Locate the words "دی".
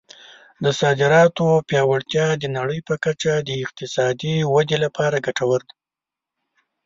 5.69-5.77